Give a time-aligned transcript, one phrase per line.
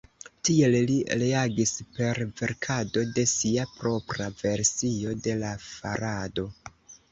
[0.47, 6.51] Tiel li reagis per verkado de sia propra versio de la farado.